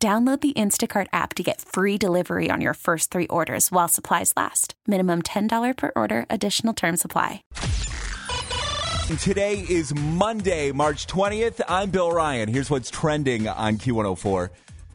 [0.00, 4.32] Download the Instacart app to get free delivery on your first three orders while supplies
[4.36, 4.74] last.
[4.86, 7.42] Minimum $10 per order, additional term supply.
[9.18, 11.60] Today is Monday, March 20th.
[11.68, 12.48] I'm Bill Ryan.
[12.48, 14.50] Here's what's trending on Q104.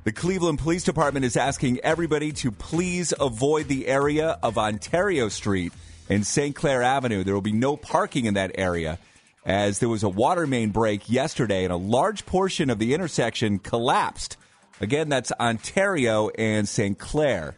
[0.06, 5.74] The Cleveland Police Department is asking everybody to please avoid the area of Ontario Street
[6.10, 6.56] and St.
[6.56, 7.26] Clair Avenue.
[7.26, 9.00] There will be no parking in that area
[9.46, 13.60] as there was a water main break yesterday and a large portion of the intersection
[13.60, 14.38] collapsed.
[14.82, 16.98] Again, that's Ontario and St.
[16.98, 17.56] Clair.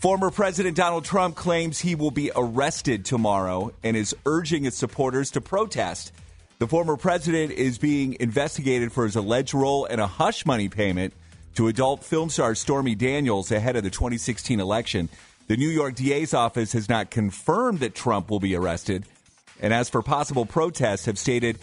[0.00, 5.30] Former President Donald Trump claims he will be arrested tomorrow and is urging his supporters
[5.32, 6.12] to protest.
[6.58, 11.14] The former president is being investigated for his alleged role in a hush money payment
[11.54, 15.08] to adult film star Stormy Daniels ahead of the 2016 election.
[15.48, 19.04] The New York DA's office has not confirmed that Trump will be arrested,
[19.60, 21.58] and as for possible protests, have stated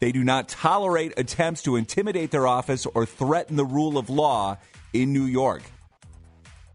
[0.00, 4.56] they do not tolerate attempts to intimidate their office or threaten the rule of law
[4.92, 5.62] in New York.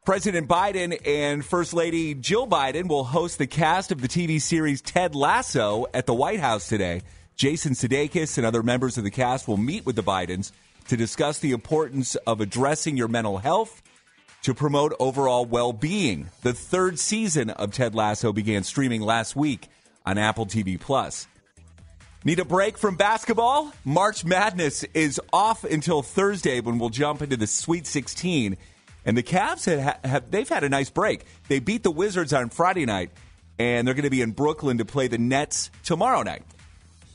[0.05, 4.79] President Biden and First Lady Jill Biden will host the cast of the TV series
[4.79, 7.01] Ted Lasso at the White House today.
[7.35, 10.51] Jason Sudeikis and other members of the cast will meet with the Bidens
[10.87, 13.81] to discuss the importance of addressing your mental health
[14.43, 16.29] to promote overall well being.
[16.43, 19.67] The third season of Ted Lasso began streaming last week
[20.05, 21.27] on Apple TV Plus.
[22.25, 23.71] Need a break from basketball?
[23.83, 28.57] March Madness is off until Thursday when we'll jump into the Sweet 16.
[29.05, 31.23] And the Cavs have, have they've had a nice break.
[31.49, 33.11] They beat the Wizards on Friday night,
[33.59, 36.41] and they're going to be in Brooklyn to play the Nets tomorrow night.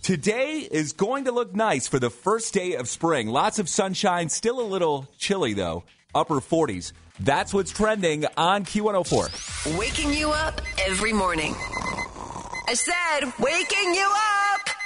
[0.00, 3.26] Today is going to look nice for the first day of spring.
[3.26, 5.82] Lots of sunshine, still a little chilly though,
[6.14, 6.92] upper 40s.
[7.18, 9.76] That's what's trending on Q104.
[9.76, 11.56] Waking you up every morning.
[12.68, 14.29] I said, waking you up.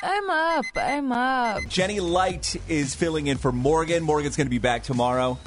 [0.05, 0.65] I'm up.
[0.77, 1.67] I'm up.
[1.67, 4.03] Jenny Light is filling in for Morgan.
[4.03, 5.39] Morgan's going to be back tomorrow.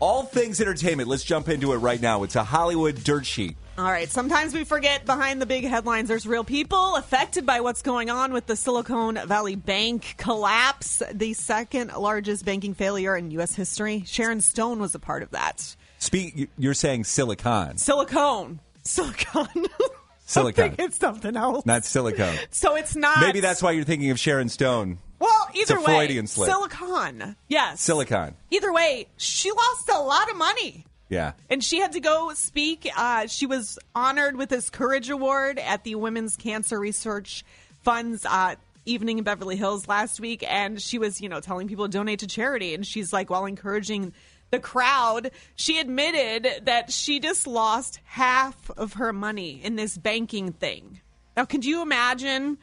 [0.00, 1.08] All things entertainment.
[1.08, 2.24] Let's jump into it right now.
[2.24, 3.56] It's a Hollywood dirt sheet.
[3.78, 4.08] All right.
[4.08, 8.32] Sometimes we forget behind the big headlines, there's real people affected by what's going on
[8.32, 13.54] with the Silicon Valley Bank collapse, the second largest banking failure in U.S.
[13.54, 14.02] history.
[14.04, 15.76] Sharon Stone was a part of that.
[15.98, 16.50] Speak.
[16.58, 17.78] You're saying silicon.
[17.78, 18.58] Silicone.
[18.82, 19.66] Silicon.
[20.26, 20.74] Silicon.
[20.78, 21.64] it's something else.
[21.64, 22.36] Not silicone.
[22.50, 23.20] So it's not.
[23.20, 24.98] Maybe that's why you're thinking of Sharon Stone.
[25.18, 26.50] Well, either it's a way, Freudian slip.
[26.50, 27.36] Silicon.
[27.48, 27.80] Yes.
[27.80, 28.34] Silicon.
[28.50, 30.84] Either way, she lost a lot of money.
[31.08, 31.32] Yeah.
[31.48, 32.90] And she had to go speak.
[32.96, 37.44] Uh, she was honored with this Courage Award at the Women's Cancer Research
[37.82, 40.44] Fund's uh, evening in Beverly Hills last week.
[40.46, 42.74] And she was, you know, telling people to donate to charity.
[42.74, 44.12] And she's like, while encouraging
[44.50, 50.52] the crowd, she admitted that she just lost half of her money in this banking
[50.52, 51.00] thing.
[51.36, 52.58] Now, could you imagine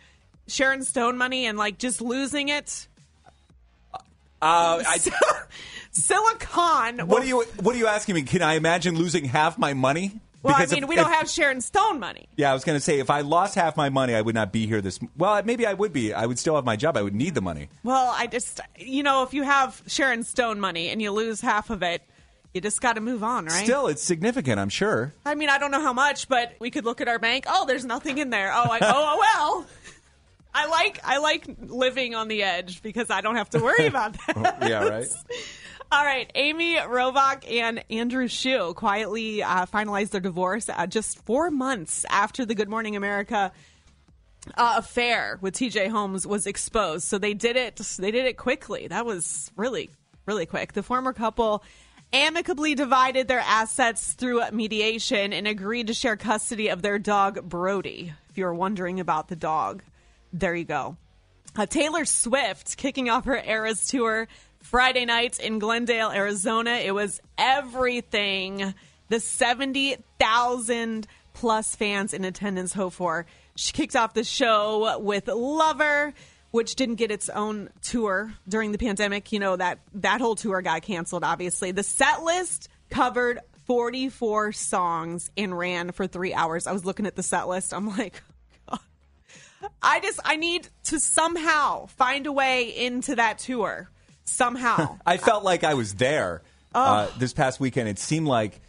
[0.47, 2.87] Sharon Stone money and like just losing it?
[4.41, 4.97] Uh, I,
[5.91, 7.07] Silicon.
[7.07, 8.23] what are you What are you asking me?
[8.23, 10.19] Can I imagine losing half my money?
[10.43, 12.27] Well, I mean, if- we don't if- have Sharon Stone money.
[12.35, 14.51] Yeah, I was going to say if I lost half my money, I would not
[14.51, 14.81] be here.
[14.81, 16.13] This well, maybe I would be.
[16.13, 16.97] I would still have my job.
[16.97, 17.69] I would need the money.
[17.83, 21.69] Well, I just, you know, if you have Sharon Stone money and you lose half
[21.69, 22.01] of it,
[22.53, 23.63] you just got to move on, right?
[23.63, 24.59] Still, it's significant.
[24.59, 25.13] I'm sure.
[25.25, 27.45] I mean, I don't know how much, but we could look at our bank.
[27.47, 28.51] Oh, there's nothing in there.
[28.53, 29.65] Oh, I, oh, oh, well.
[30.55, 34.15] I like I like living on the edge because I don't have to worry about
[34.27, 34.57] that.
[34.69, 35.07] Yeah, right.
[35.93, 41.51] All right, Amy Robach and Andrew Shue quietly uh, finalized their divorce uh, just four
[41.51, 43.51] months after the Good Morning America
[44.57, 45.89] uh, affair with T.J.
[45.89, 47.03] Holmes was exposed.
[47.03, 47.75] So they did it.
[47.75, 48.87] They did it quickly.
[48.87, 49.91] That was really,
[50.25, 50.73] really quick.
[50.73, 51.63] The former couple
[52.11, 58.11] amicably divided their assets through mediation and agreed to share custody of their dog Brody.
[58.31, 59.83] If you're wondering about the dog,
[60.33, 60.97] there you go.
[61.55, 64.27] Uh, Taylor Swift kicking off her Eras tour
[64.63, 66.71] Friday nights in Glendale, Arizona.
[66.71, 68.73] It was everything
[69.09, 73.25] the 70,000 plus fans in attendance hope for.
[73.55, 76.13] She kicked off the show with Lover,
[76.51, 79.31] which didn't get its own tour during the pandemic.
[79.31, 81.71] You know, that, that whole tour got canceled, obviously.
[81.71, 86.67] The set list covered 44 songs and ran for three hours.
[86.67, 87.73] I was looking at the set list.
[87.73, 88.23] I'm like,
[89.81, 93.89] I just I need to somehow find a way into that tour.
[94.25, 94.97] Somehow.
[95.05, 96.41] I felt like I was there
[96.73, 97.89] uh, this past weekend.
[97.89, 98.59] It seemed like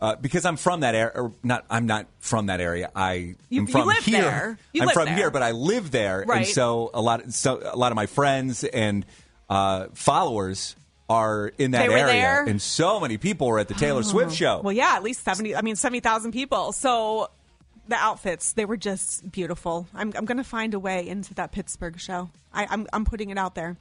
[0.00, 1.64] uh, because I'm from that area, not.
[1.70, 2.90] I'm not from that area.
[2.94, 4.58] I You- am from live here.
[4.80, 5.14] I'm from there.
[5.16, 6.46] here, but I live there, and Right.
[6.46, 9.06] so a lot, so a lot of my friends and
[9.48, 10.74] uh, followers
[11.08, 12.44] are in that area, there?
[12.44, 14.60] and so many people were at the Taylor Swift show.
[14.64, 16.72] Well, yeah, at least 70, I mean, 70,000 people.
[16.72, 17.28] So
[17.86, 19.86] the outfits, they were just beautiful.
[19.94, 22.30] I'm, I'm going to find a way into that Pittsburgh show.
[22.54, 23.76] I, I'm, I'm putting it out there.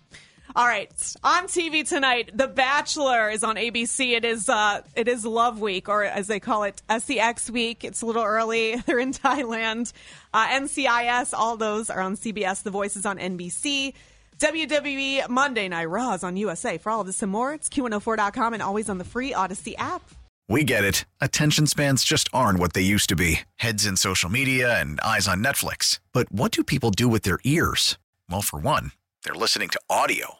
[0.53, 0.91] All right,
[1.23, 4.11] on TV tonight, The Bachelor is on ABC.
[4.11, 7.85] It is uh, it is Love Week, or as they call it, SEX Week.
[7.85, 8.75] It's a little early.
[8.85, 9.93] They're in Thailand.
[10.33, 12.63] Uh, NCIS, all those are on CBS.
[12.63, 13.93] The Voice is on NBC.
[14.39, 16.77] WWE Monday Night Raw is on USA.
[16.77, 20.01] For all of this and more, it's Q104.com and always on the free Audacy app.
[20.49, 21.05] We get it.
[21.21, 25.29] Attention spans just aren't what they used to be heads in social media and eyes
[25.29, 25.99] on Netflix.
[26.11, 27.97] But what do people do with their ears?
[28.29, 28.91] Well, for one,
[29.23, 30.39] they're listening to audio.